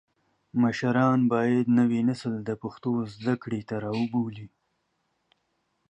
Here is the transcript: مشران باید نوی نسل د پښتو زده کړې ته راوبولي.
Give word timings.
مشران 0.61 1.19
باید 1.33 1.65
نوی 1.79 2.01
نسل 2.09 2.33
د 2.47 2.49
پښتو 2.61 2.91
زده 3.15 3.35
کړې 3.43 3.61
ته 3.69 3.75
راوبولي. 3.85 4.47